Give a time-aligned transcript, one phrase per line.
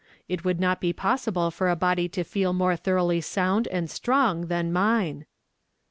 [0.27, 4.47] It would not be possible for a body to feel more thoroughly sound and strong
[4.47, 5.27] than mine."